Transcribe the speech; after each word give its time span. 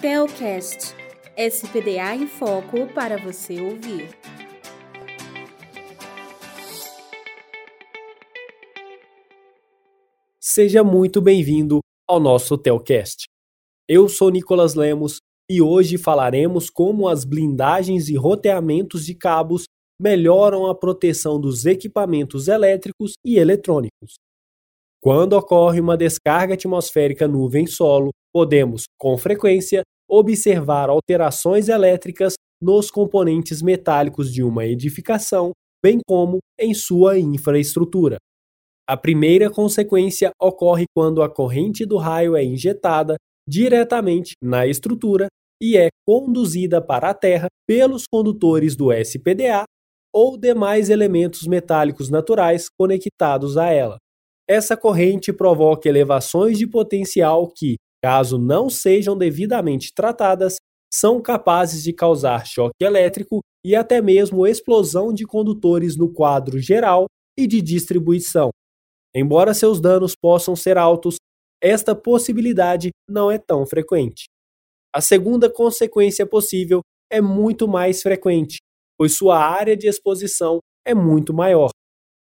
Telcast 0.00 0.94
SPDA 1.36 2.14
em 2.14 2.26
Foco 2.26 2.86
para 2.94 3.18
você 3.18 3.60
ouvir. 3.60 4.08
Seja 10.40 10.82
muito 10.82 11.20
bem-vindo 11.20 11.80
ao 12.08 12.18
nosso 12.18 12.56
Telcast. 12.56 13.26
Eu 13.86 14.08
sou 14.08 14.30
Nicolas 14.30 14.74
Lemos 14.74 15.18
e 15.50 15.60
hoje 15.60 15.98
falaremos 15.98 16.70
como 16.70 17.06
as 17.06 17.22
blindagens 17.22 18.08
e 18.08 18.16
roteamentos 18.16 19.04
de 19.04 19.14
cabos 19.14 19.64
melhoram 20.00 20.64
a 20.64 20.74
proteção 20.74 21.38
dos 21.38 21.66
equipamentos 21.66 22.48
elétricos 22.48 23.12
e 23.22 23.36
eletrônicos. 23.36 24.14
Quando 24.98 25.34
ocorre 25.34 25.78
uma 25.78 25.94
descarga 25.94 26.54
atmosférica 26.54 27.28
nuvem-solo, 27.28 28.10
podemos, 28.32 28.84
com 28.98 29.16
frequência, 29.16 29.82
observar 30.08 30.88
alterações 30.88 31.68
elétricas 31.68 32.34
nos 32.60 32.90
componentes 32.90 33.62
metálicos 33.62 34.32
de 34.32 34.42
uma 34.42 34.66
edificação, 34.66 35.52
bem 35.82 35.98
como 36.06 36.38
em 36.58 36.74
sua 36.74 37.18
infraestrutura. 37.18 38.18
A 38.88 38.96
primeira 38.96 39.48
consequência 39.48 40.32
ocorre 40.40 40.84
quando 40.94 41.22
a 41.22 41.30
corrente 41.30 41.86
do 41.86 41.96
raio 41.96 42.36
é 42.36 42.44
injetada 42.44 43.16
diretamente 43.48 44.32
na 44.42 44.66
estrutura 44.66 45.28
e 45.62 45.76
é 45.76 45.88
conduzida 46.06 46.80
para 46.82 47.10
a 47.10 47.14
Terra 47.14 47.48
pelos 47.66 48.04
condutores 48.10 48.76
do 48.76 48.92
SPDA 48.92 49.64
ou 50.12 50.36
demais 50.36 50.90
elementos 50.90 51.46
metálicos 51.46 52.10
naturais 52.10 52.68
conectados 52.68 53.56
a 53.56 53.66
ela. 53.70 53.96
Essa 54.48 54.76
corrente 54.76 55.32
provoca 55.32 55.88
elevações 55.88 56.58
de 56.58 56.66
potencial 56.66 57.48
que, 57.54 57.76
caso 58.02 58.38
não 58.38 58.70
sejam 58.70 59.16
devidamente 59.16 59.92
tratadas, 59.94 60.56
são 60.92 61.20
capazes 61.20 61.82
de 61.82 61.92
causar 61.92 62.46
choque 62.46 62.74
elétrico 62.80 63.40
e 63.64 63.76
até 63.76 64.00
mesmo 64.00 64.46
explosão 64.46 65.12
de 65.12 65.24
condutores 65.24 65.96
no 65.96 66.12
quadro 66.12 66.58
geral 66.58 67.06
e 67.38 67.46
de 67.46 67.60
distribuição. 67.62 68.50
Embora 69.14 69.54
seus 69.54 69.80
danos 69.80 70.14
possam 70.14 70.56
ser 70.56 70.78
altos, 70.78 71.16
esta 71.62 71.94
possibilidade 71.94 72.90
não 73.08 73.30
é 73.30 73.38
tão 73.38 73.66
frequente. 73.66 74.24
A 74.94 75.00
segunda 75.00 75.52
consequência 75.52 76.26
possível 76.26 76.80
é 77.10 77.20
muito 77.20 77.68
mais 77.68 78.02
frequente, 78.02 78.58
pois 78.98 79.16
sua 79.16 79.38
área 79.38 79.76
de 79.76 79.86
exposição 79.86 80.58
é 80.84 80.94
muito 80.94 81.34
maior. 81.34 81.70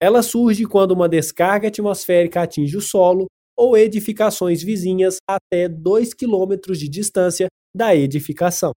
Ela 0.00 0.22
surge 0.22 0.64
quando 0.64 0.92
uma 0.92 1.08
descarga 1.08 1.68
atmosférica 1.68 2.42
atinge 2.42 2.76
o 2.76 2.80
solo 2.80 3.26
ou 3.58 3.76
edificações 3.76 4.62
vizinhas 4.62 5.16
até 5.28 5.68
2 5.68 6.14
km 6.14 6.72
de 6.72 6.88
distância 6.88 7.48
da 7.74 7.94
edificação. 7.94 8.70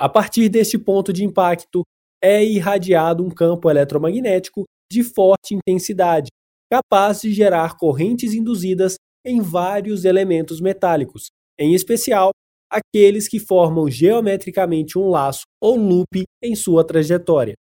A 0.00 0.08
partir 0.08 0.48
deste 0.48 0.78
ponto 0.78 1.12
de 1.12 1.24
impacto, 1.24 1.82
é 2.22 2.42
irradiado 2.42 3.22
um 3.22 3.30
campo 3.30 3.68
eletromagnético 3.68 4.64
de 4.90 5.02
forte 5.02 5.54
intensidade, 5.54 6.28
capaz 6.72 7.20
de 7.20 7.32
gerar 7.32 7.76
correntes 7.76 8.32
induzidas 8.32 8.94
em 9.24 9.40
vários 9.40 10.04
elementos 10.04 10.60
metálicos, 10.60 11.28
em 11.60 11.74
especial 11.74 12.30
aqueles 12.70 13.28
que 13.28 13.38
formam 13.38 13.90
geometricamente 13.90 14.98
um 14.98 15.08
laço 15.08 15.42
ou 15.60 15.76
loop 15.76 16.24
em 16.42 16.54
sua 16.54 16.84
trajetória. 16.84 17.54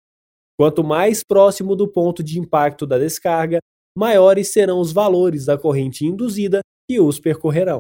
Quanto 0.58 0.84
mais 0.84 1.24
próximo 1.24 1.76
do 1.76 1.88
ponto 1.88 2.24
de 2.24 2.40
impacto 2.40 2.88
da 2.88 2.98
descarga, 2.98 3.60
maiores 3.98 4.54
serão 4.54 4.80
os 4.80 4.92
valores 4.92 5.46
da 5.46 5.58
corrente 5.58 6.06
induzida 6.06 6.62
que 6.88 7.02
os 7.02 7.20
percorrerão. 7.20 7.80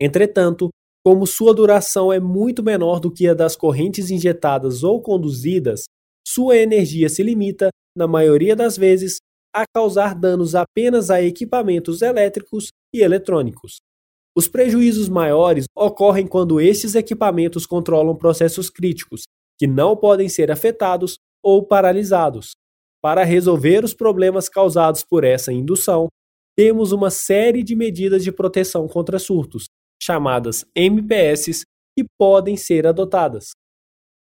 Entretanto, 0.00 0.70
como 1.04 1.26
sua 1.26 1.54
duração 1.54 2.10
é 2.10 2.18
muito 2.18 2.62
menor 2.62 2.98
do 2.98 3.10
que 3.10 3.28
a 3.28 3.34
das 3.34 3.56
correntes 3.56 4.10
injetadas 4.10 4.82
ou 4.82 5.02
conduzidas, 5.02 5.84
sua 6.26 6.56
energia 6.56 7.10
se 7.10 7.22
limita, 7.22 7.68
na 7.94 8.06
maioria 8.06 8.56
das 8.56 8.76
vezes, 8.76 9.18
a 9.54 9.64
causar 9.66 10.14
danos 10.14 10.54
apenas 10.54 11.10
a 11.10 11.22
equipamentos 11.22 12.00
elétricos 12.00 12.68
e 12.94 13.02
eletrônicos. 13.02 13.80
Os 14.34 14.48
prejuízos 14.48 15.08
maiores 15.08 15.66
ocorrem 15.76 16.26
quando 16.26 16.60
estes 16.60 16.94
equipamentos 16.94 17.66
controlam 17.66 18.16
processos 18.16 18.70
críticos, 18.70 19.24
que 19.58 19.66
não 19.66 19.94
podem 19.96 20.28
ser 20.28 20.50
afetados 20.50 21.16
ou 21.42 21.66
paralisados. 21.66 22.52
Para 23.02 23.24
resolver 23.24 23.84
os 23.84 23.94
problemas 23.94 24.48
causados 24.48 25.02
por 25.02 25.24
essa 25.24 25.52
indução, 25.52 26.08
temos 26.56 26.92
uma 26.92 27.10
série 27.10 27.62
de 27.62 27.74
medidas 27.74 28.22
de 28.22 28.30
proteção 28.30 28.86
contra 28.86 29.18
surtos, 29.18 29.64
chamadas 30.02 30.64
MPS, 30.74 31.62
que 31.96 32.04
podem 32.18 32.56
ser 32.56 32.86
adotadas. 32.86 33.50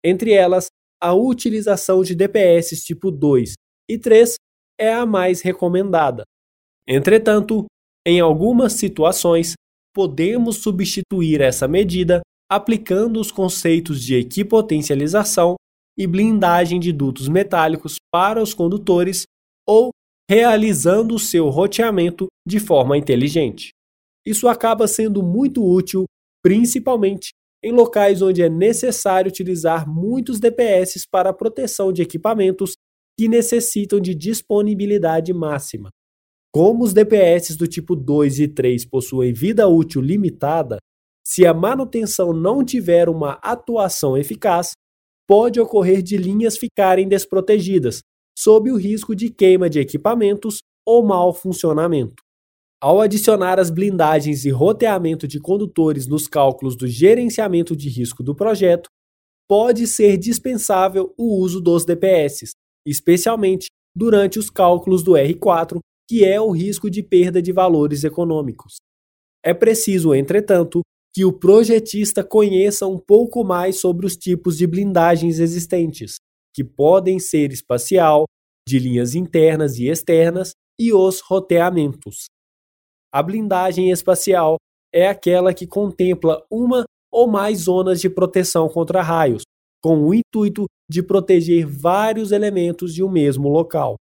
Entre 0.04 0.32
elas, 0.32 0.68
a 1.02 1.14
utilização 1.14 2.02
de 2.02 2.14
DPS 2.14 2.84
tipo 2.84 3.10
2 3.10 3.54
e 3.88 3.98
3 3.98 4.34
é 4.78 4.92
a 4.92 5.06
mais 5.06 5.40
recomendada. 5.40 6.24
Entretanto, 6.86 7.66
em 8.06 8.20
algumas 8.20 8.74
situações, 8.74 9.54
podemos 9.94 10.56
substituir 10.58 11.40
essa 11.40 11.66
medida 11.66 12.20
aplicando 12.50 13.20
os 13.20 13.30
conceitos 13.30 14.02
de 14.02 14.16
equipotencialização 14.16 15.54
e 16.00 16.06
blindagem 16.06 16.80
de 16.80 16.94
dutos 16.94 17.28
metálicos 17.28 17.96
para 18.10 18.42
os 18.42 18.54
condutores 18.54 19.24
ou 19.68 19.90
realizando 20.30 21.14
o 21.14 21.18
seu 21.18 21.50
roteamento 21.50 22.26
de 22.48 22.58
forma 22.58 22.96
inteligente. 22.96 23.72
Isso 24.24 24.48
acaba 24.48 24.88
sendo 24.88 25.22
muito 25.22 25.62
útil, 25.62 26.06
principalmente 26.42 27.32
em 27.62 27.70
locais 27.70 28.22
onde 28.22 28.40
é 28.40 28.48
necessário 28.48 29.28
utilizar 29.28 29.86
muitos 29.86 30.40
DPS 30.40 31.06
para 31.06 31.28
a 31.28 31.34
proteção 31.34 31.92
de 31.92 32.00
equipamentos 32.00 32.72
que 33.18 33.28
necessitam 33.28 34.00
de 34.00 34.14
disponibilidade 34.14 35.34
máxima. 35.34 35.90
Como 36.50 36.82
os 36.82 36.94
DPS 36.94 37.58
do 37.58 37.66
tipo 37.68 37.94
2 37.94 38.40
e 38.40 38.48
3 38.48 38.86
possuem 38.86 39.34
vida 39.34 39.68
útil 39.68 40.00
limitada, 40.00 40.78
se 41.22 41.46
a 41.46 41.52
manutenção 41.52 42.32
não 42.32 42.64
tiver 42.64 43.10
uma 43.10 43.32
atuação 43.42 44.16
eficaz, 44.16 44.72
pode 45.30 45.60
ocorrer 45.60 46.02
de 46.02 46.16
linhas 46.16 46.58
ficarem 46.58 47.06
desprotegidas, 47.06 48.02
sob 48.36 48.68
o 48.72 48.76
risco 48.76 49.14
de 49.14 49.30
queima 49.30 49.70
de 49.70 49.78
equipamentos 49.78 50.58
ou 50.84 51.06
mau 51.06 51.32
funcionamento. 51.32 52.20
Ao 52.82 53.00
adicionar 53.00 53.60
as 53.60 53.70
blindagens 53.70 54.44
e 54.44 54.50
roteamento 54.50 55.28
de 55.28 55.38
condutores 55.38 56.08
nos 56.08 56.26
cálculos 56.26 56.74
do 56.74 56.88
gerenciamento 56.88 57.76
de 57.76 57.88
risco 57.88 58.24
do 58.24 58.34
projeto, 58.34 58.88
pode 59.48 59.86
ser 59.86 60.16
dispensável 60.16 61.14
o 61.16 61.38
uso 61.40 61.60
dos 61.60 61.84
DPS, 61.84 62.50
especialmente 62.84 63.68
durante 63.94 64.36
os 64.36 64.50
cálculos 64.50 65.04
do 65.04 65.12
R4, 65.12 65.78
que 66.08 66.24
é 66.24 66.40
o 66.40 66.50
risco 66.50 66.90
de 66.90 67.04
perda 67.04 67.40
de 67.40 67.52
valores 67.52 68.02
econômicos. 68.02 68.78
É 69.44 69.54
preciso, 69.54 70.12
entretanto, 70.12 70.80
que 71.12 71.24
o 71.24 71.32
projetista 71.32 72.22
conheça 72.22 72.86
um 72.86 72.98
pouco 72.98 73.44
mais 73.44 73.80
sobre 73.80 74.06
os 74.06 74.16
tipos 74.16 74.56
de 74.56 74.66
blindagens 74.66 75.38
existentes, 75.38 76.16
que 76.54 76.62
podem 76.62 77.18
ser 77.18 77.52
espacial, 77.52 78.24
de 78.68 78.78
linhas 78.78 79.14
internas 79.14 79.78
e 79.78 79.88
externas, 79.88 80.52
e 80.78 80.92
os 80.92 81.20
roteamentos. 81.20 82.26
A 83.12 83.22
blindagem 83.22 83.90
espacial 83.90 84.56
é 84.94 85.08
aquela 85.08 85.52
que 85.52 85.66
contempla 85.66 86.44
uma 86.50 86.84
ou 87.12 87.28
mais 87.28 87.60
zonas 87.62 88.00
de 88.00 88.08
proteção 88.08 88.68
contra 88.68 89.02
raios, 89.02 89.42
com 89.82 90.06
o 90.06 90.14
intuito 90.14 90.66
de 90.88 91.02
proteger 91.02 91.66
vários 91.66 92.30
elementos 92.30 92.94
de 92.94 93.02
um 93.02 93.10
mesmo 93.10 93.48
local. 93.48 93.96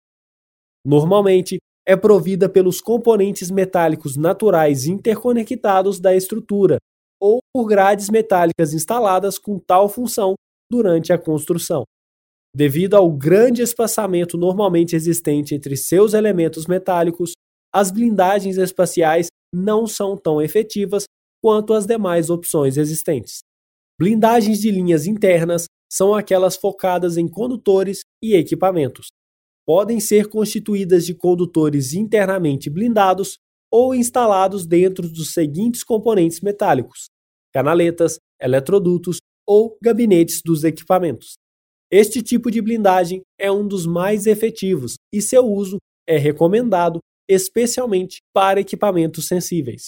Normalmente, 0.86 1.58
é 1.88 1.96
provida 1.96 2.47
pelos 2.47 2.80
componentes 2.80 3.50
metálicos 3.50 4.16
naturais 4.16 4.86
interconectados 4.86 6.00
da 6.00 6.16
estrutura, 6.16 6.78
ou 7.20 7.40
por 7.54 7.66
grades 7.66 8.10
metálicas 8.10 8.74
instaladas 8.74 9.38
com 9.38 9.60
tal 9.60 9.90
função 9.90 10.36
durante 10.72 11.12
a 11.12 11.18
construção. 11.18 11.84
Devido 12.56 12.96
ao 12.96 13.12
grande 13.12 13.62
espaçamento 13.62 14.38
normalmente 14.38 14.96
existente 14.96 15.54
entre 15.54 15.78
seus 15.78 16.14
elementos 16.14 16.66
metálicos, 16.66 17.34
as 17.74 17.92
blindagens 17.92 18.58
espaciais 18.58 19.28
não 19.54 19.86
são 19.86 20.18
tão 20.18 20.42
efetivas 20.42 21.04
quanto 21.42 21.74
as 21.74 21.86
demais 21.86 22.30
opções 22.30 22.78
existentes. 22.78 23.40
Blindagens 24.00 24.60
de 24.60 24.72
linhas 24.72 25.06
internas 25.06 25.66
são 25.92 26.14
aquelas 26.14 26.56
focadas 26.56 27.18
em 27.18 27.28
condutores 27.28 28.02
e 28.24 28.34
equipamentos. 28.34 29.08
Podem 29.66 30.00
ser 30.00 30.28
constituídas 30.30 31.06
de 31.06 31.14
condutores 31.14 31.94
internamente 31.94 32.70
blindados 32.70 33.38
ou 33.72 33.94
instalados 33.94 34.66
dentro 34.66 35.08
dos 35.08 35.34
seguintes 35.34 35.84
componentes 35.84 36.42
metálicos: 36.42 37.10
canaletas, 37.54 38.20
eletrodutos 38.42 39.18
ou 39.48 39.78
gabinetes 39.82 40.42
dos 40.44 40.64
equipamentos. 40.64 41.34
Este 41.92 42.22
tipo 42.22 42.52
de 42.52 42.62
blindagem 42.62 43.22
é 43.40 43.52
um 43.52 43.68
dos 43.68 43.86
mais 43.86 44.28
efetivos 44.28 44.96
e 45.14 45.22
seu 45.22 45.46
uso 45.46 45.78
é 46.08 46.18
recomendado 46.18 47.00
especialmente 47.28 48.20
para 48.34 48.60
equipamentos 48.60 49.28
sensíveis. 49.28 49.88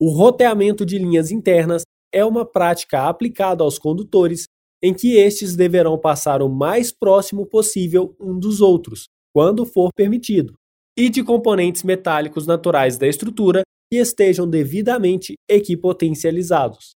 O 0.00 0.08
roteamento 0.10 0.84
de 0.84 0.98
linhas 0.98 1.30
internas 1.30 1.82
é 2.12 2.24
uma 2.24 2.44
prática 2.44 3.06
aplicada 3.06 3.62
aos 3.62 3.78
condutores 3.78 4.46
em 4.82 4.94
que 4.94 5.16
estes 5.16 5.54
deverão 5.54 5.98
passar 5.98 6.40
o 6.42 6.48
mais 6.48 6.90
próximo 6.90 7.46
possível 7.46 8.16
um 8.18 8.38
dos 8.38 8.62
outros, 8.62 9.08
quando 9.32 9.66
for 9.66 9.90
permitido, 9.94 10.54
e 11.00 11.08
de 11.08 11.24
componentes 11.24 11.82
metálicos 11.82 12.46
naturais 12.46 12.98
da 12.98 13.08
estrutura 13.08 13.62
que 13.90 13.98
estejam 13.98 14.46
devidamente 14.46 15.32
equipotencializados. 15.48 16.90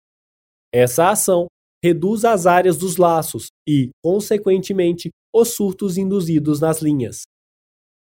Essa 0.74 1.12
ação 1.12 1.45
reduz 1.83 2.25
as 2.25 2.48
áreas 2.48 2.77
dos 2.77 2.98
laços 2.98 3.50
e, 3.69 3.92
consequentemente, 4.03 5.12
os 5.31 5.50
surtos 5.50 6.00
induzidos 6.00 6.59
nas 6.59 6.81
linhas. 6.81 7.21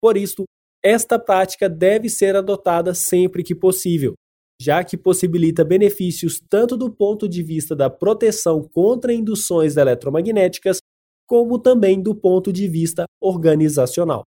Por 0.01 0.17
isso, 0.17 0.45
esta 0.83 1.19
prática 1.19 1.69
deve 1.69 2.09
ser 2.09 2.35
adotada 2.35 2.95
sempre 2.95 3.43
que 3.43 3.53
possível, 3.53 4.15
já 4.59 4.83
que 4.83 4.97
possibilita 4.97 5.63
benefícios 5.63 6.41
tanto 6.49 6.75
do 6.75 6.91
ponto 6.91 7.29
de 7.29 7.43
vista 7.43 7.75
da 7.75 7.87
proteção 7.87 8.67
contra 8.67 9.13
induções 9.13 9.77
eletromagnéticas, 9.77 10.79
como 11.27 11.59
também 11.59 12.01
do 12.01 12.15
ponto 12.15 12.51
de 12.51 12.67
vista 12.67 13.05
organizacional. 13.21 14.23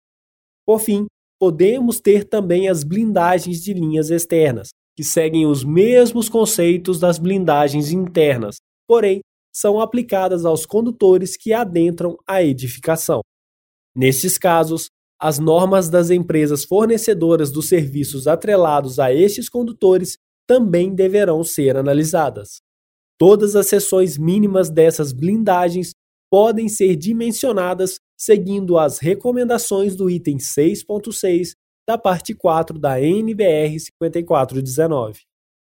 Por 0.67 0.81
fim, 0.81 1.07
podemos 1.43 2.01
ter 2.01 2.23
também 2.23 2.69
as 2.69 2.85
blindagens 2.85 3.65
de 3.65 3.75
linhas 3.75 4.11
externas, 4.11 4.69
que 4.97 5.03
seguem 5.03 5.45
os 5.45 5.65
mesmos 5.65 6.29
conceitos 6.29 7.01
das 7.01 7.19
blindagens 7.19 7.91
internas, 7.91 8.59
porém 8.87 9.19
são 9.53 9.81
aplicadas 9.81 10.45
aos 10.45 10.65
condutores 10.65 11.37
que 11.37 11.53
adentram 11.53 12.17
a 12.29 12.45
edificação. 12.45 13.23
Nestes 13.93 14.39
casos, 14.39 14.87
as 15.21 15.41
normas 15.41 15.91
das 15.91 16.11
empresas 16.11 16.65
fornecedoras 16.65 17.51
dos 17.51 17.69
serviços 17.69 18.29
atrelados 18.29 19.01
a 19.01 19.13
estes 19.13 19.49
condutores 19.49 20.17
também 20.47 20.95
deverão 20.95 21.43
ser 21.43 21.77
analisadas. 21.77 22.61
Todas 23.19 23.57
as 23.57 23.67
seções 23.67 24.17
mínimas 24.17 24.71
dessas 24.71 25.13
blindagens 25.13 25.91
podem 26.31 26.69
ser 26.69 26.95
dimensionadas 26.95 27.97
seguindo 28.23 28.79
as 28.79 29.01
recomendações 29.01 29.97
do 29.97 30.09
item 30.09 30.37
6.6 30.37 31.57
da 31.85 31.99
parte 31.99 32.33
4 32.33 32.79
da 32.79 33.01
NBR 33.01 33.81
5419. 33.81 35.23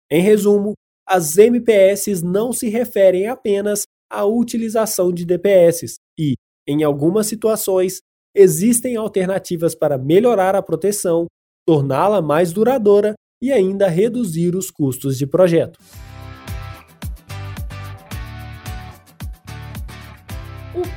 Em 0.09 0.21
resumo, 0.21 0.71
as 1.05 1.37
MPS 1.37 2.21
não 2.23 2.53
se 2.53 2.69
referem 2.69 3.27
apenas 3.27 3.83
à 4.09 4.23
utilização 4.23 5.11
de 5.11 5.25
DPS 5.25 5.97
e, 6.17 6.35
em 6.65 6.85
algumas 6.85 7.27
situações, 7.27 7.99
existem 8.33 8.95
alternativas 8.95 9.75
para 9.75 9.97
melhorar 9.97 10.55
a 10.55 10.63
proteção, 10.63 11.25
torná-la 11.67 12.21
mais 12.21 12.53
duradoura 12.53 13.13
e 13.43 13.51
ainda 13.51 13.89
reduzir 13.89 14.55
os 14.55 14.71
custos 14.71 15.17
de 15.17 15.27
projeto. 15.27 15.77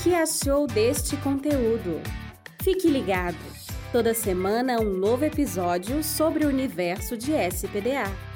Que 0.03 0.15
achou 0.15 0.67
deste 0.67 1.15
conteúdo? 1.19 2.01
Fique 2.63 2.89
ligado! 2.89 3.37
Toda 3.93 4.15
semana 4.15 4.81
um 4.81 4.95
novo 4.95 5.27
episódio 5.27 6.03
sobre 6.03 6.47
o 6.47 6.49
universo 6.49 7.19
de 7.19 7.33
SPDA. 7.33 8.30